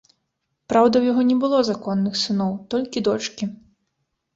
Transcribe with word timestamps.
Праўда, 0.73 0.95
у 1.01 1.05
яго 1.11 1.21
не 1.29 1.37
было 1.45 1.57
законных 1.71 2.13
сыноў, 2.25 2.51
толькі 2.77 3.09
дочкі. 3.13 3.43